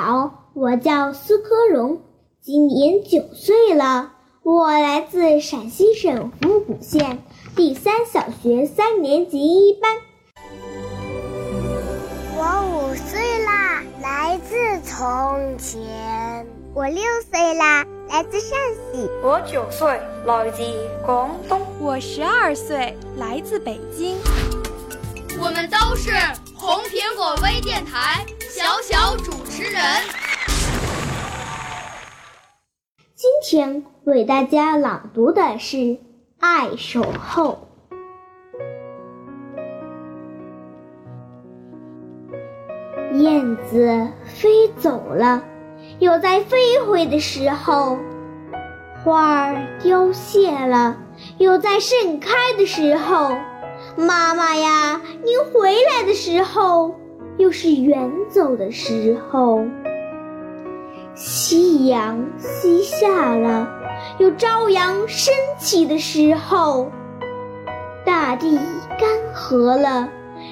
[0.00, 2.00] 好，我叫苏科荣，
[2.40, 4.12] 今年九岁了，
[4.44, 7.18] 我来自陕西省府谷县
[7.56, 9.90] 第三小学三年级一班。
[12.36, 16.46] 我五岁啦，来自从前。
[16.74, 18.56] 我六岁啦，来自陕
[18.92, 19.10] 西。
[19.20, 20.62] 我九岁，来自
[21.04, 21.60] 广东。
[21.80, 24.16] 我十二岁，来自北京。
[25.40, 26.12] 我们都是
[26.54, 29.82] 红苹果微电台小小主持人。
[33.14, 35.76] 今天为大家朗读的是
[36.40, 37.68] 《爱守候》。
[43.18, 45.44] 燕子飞走了，
[45.98, 47.98] 有在飞回的时候；
[49.04, 50.96] 花儿凋谢了，
[51.36, 53.36] 有在盛开的时候。
[53.96, 56.94] 妈妈呀，您回来的时候，
[57.38, 59.64] 又是远走的时候。
[61.14, 63.68] 夕阳西下了，
[64.18, 66.90] 有朝阳升起的时候。
[68.04, 68.58] 大地
[68.98, 70.08] 干涸了，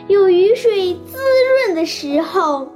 [0.09, 1.19] 有雨水滋
[1.65, 2.69] 润的时候。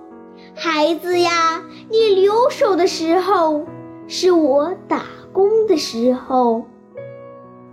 [0.55, 3.65] 孩子呀，你留守的时候，
[4.07, 6.67] 是我打工的时候。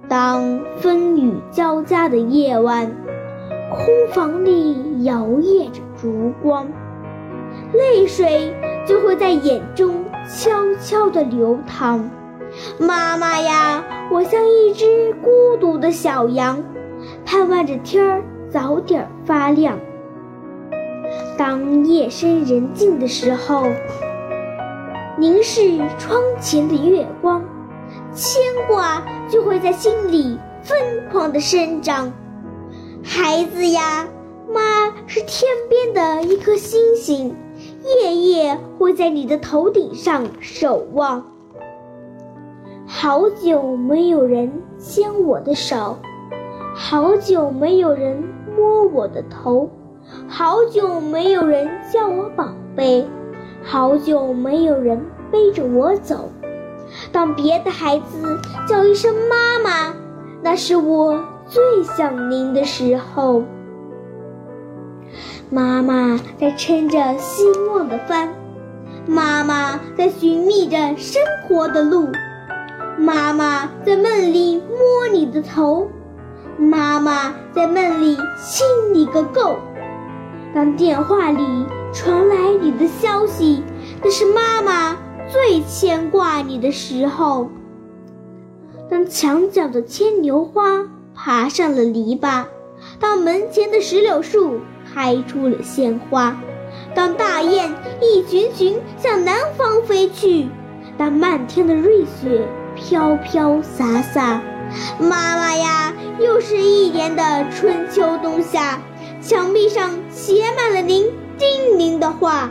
[0.08, 2.92] 当风雨交加的夜晚，
[3.72, 6.68] 空房里摇曳着烛光，
[7.74, 8.54] 泪水
[8.86, 12.10] 就会在眼中悄悄地流淌。
[12.80, 16.64] 妈妈呀，我像一只孤独的小羊，
[17.26, 19.78] 盼望着天儿早点发亮。
[21.38, 23.66] 当夜深人静的时候，
[25.18, 27.44] 凝视窗前的月光。
[28.12, 30.78] 牵挂就会在心里疯
[31.12, 32.12] 狂地生长，
[33.04, 34.08] 孩子呀，
[35.28, 37.36] 天边的一颗星星，
[37.84, 41.22] 夜夜会在你的头顶上守望。
[42.86, 44.50] 好久没有人
[44.80, 45.98] 牵我的手，
[46.74, 48.24] 好久没有人
[48.56, 49.70] 摸我的头，
[50.30, 53.06] 好久没有人叫我宝贝，
[53.62, 56.30] 好久没有人背着我走。
[57.12, 59.94] 当别的孩子叫一声妈妈，
[60.42, 63.44] 那是我最想您的时候。
[65.50, 68.28] 妈妈在撑着希望的帆，
[69.06, 72.10] 妈妈在寻觅着生活的路，
[72.98, 75.88] 妈妈在梦里摸你的头，
[76.58, 79.58] 妈妈在梦里亲你个够。
[80.54, 83.64] 当电话里传来你的消息，
[84.04, 84.98] 那是妈妈。
[85.30, 87.50] 最牵挂你的时候，
[88.90, 92.46] 当墙角的牵牛花爬上了篱笆，
[92.98, 94.62] 当门前的石榴树
[94.98, 96.36] 开出了鲜花，
[96.96, 97.72] 当大雁
[98.02, 100.48] 一群群向南方飞去，
[100.98, 104.42] 当漫天的瑞雪飘飘洒洒，
[105.00, 108.80] 妈妈呀，又是一年的春秋冬夏，
[109.22, 111.06] 墙壁上写满了您
[111.38, 112.50] 叮咛的话。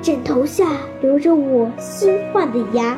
[0.00, 0.64] 枕头下
[1.02, 2.96] 留着我新换的牙，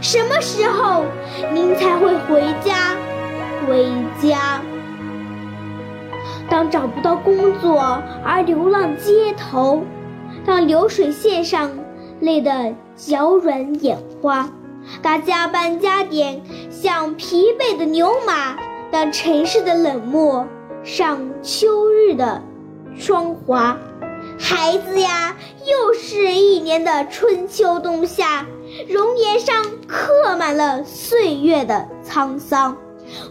[0.00, 1.04] 什么时候
[1.52, 2.96] 您才会回家？
[3.68, 3.86] 回
[4.26, 4.62] 家。
[6.48, 9.82] 当找不到工作而流浪街头，
[10.44, 11.70] 当流水线上
[12.20, 14.48] 累得脚软眼花，
[15.02, 16.40] 当加班加点
[16.70, 18.56] 像疲惫的牛马，
[18.90, 20.46] 当城市的冷漠
[20.84, 22.40] 像秋日的
[22.96, 23.76] 霜华。
[24.38, 25.34] 孩子呀，
[25.66, 28.46] 又是一年的春秋冬夏，
[28.88, 32.76] 容颜上刻满了岁月的沧桑。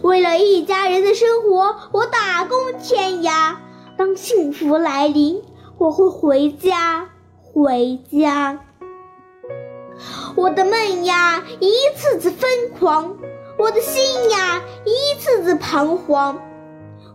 [0.02, 3.56] 为了一家人的生活，我打工天涯。
[3.96, 5.42] 当幸福来临，
[5.78, 7.08] 我会回家，
[7.42, 8.60] 回家。
[10.34, 13.16] 我的梦呀，一次次疯狂；
[13.58, 16.38] 我的心呀，一次次彷徨。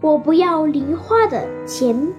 [0.01, 2.11] 我不要零花的钱，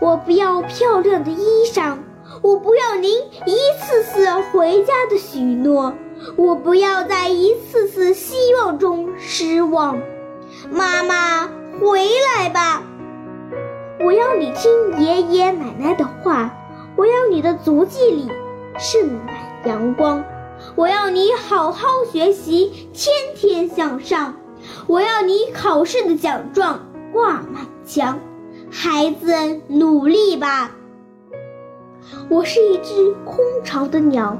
[0.00, 1.98] 我不要漂亮的衣裳，
[2.42, 3.10] 我不要您
[3.46, 5.92] 一次次回家的许诺，
[6.36, 8.73] 我不要在一次次希望
[9.26, 9.98] 失望。
[10.70, 11.48] 妈妈，
[11.80, 12.06] 回
[12.36, 12.82] 来吧！
[14.00, 16.54] 我要你听爷爷奶奶的话，
[16.94, 18.30] 我要你的足迹里
[18.78, 19.34] 盛满
[19.64, 20.22] 阳光，
[20.74, 24.34] 我要你好好学习，天天向上，
[24.86, 26.80] 我要你考试的奖状
[27.12, 28.18] 挂满墙。
[28.70, 30.70] 孩子，努力吧！
[32.28, 34.36] 我是一只空巢的鸟，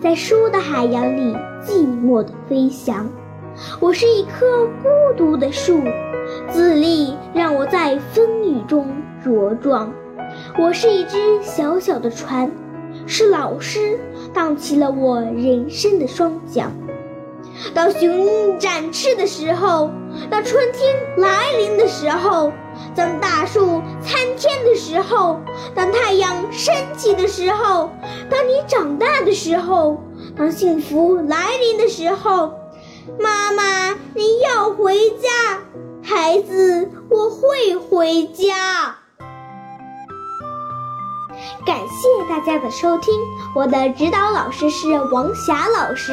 [0.00, 3.08] 在书的海洋里寂寞地飞翔。
[3.80, 5.80] 我是一棵孤独的树，
[6.50, 8.86] 自立让我在风雨中
[9.24, 9.92] 茁壮。
[10.58, 12.50] 我是一只小小的船，
[13.06, 13.98] 是老师
[14.32, 16.72] 荡起了我人生的双桨。
[17.74, 19.90] 当雄鹰展翅的时候，
[20.30, 22.52] 当春天来临的时候，
[22.94, 25.40] 当大树参天的时候，
[25.74, 27.90] 当太阳升起的时候，
[28.30, 30.00] 当你长大的时候，
[30.36, 32.52] 当幸福来临的时候。
[33.18, 35.60] 妈妈，你要回家，
[36.02, 38.96] 孩子，我会回家。
[41.66, 43.14] 感谢大家的收听，
[43.54, 46.12] 我的指导老师是王霞老师。